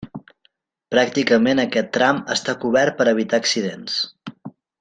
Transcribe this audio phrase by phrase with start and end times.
[0.93, 4.03] Pràcticament aquest tram està cobert per evitar accidents.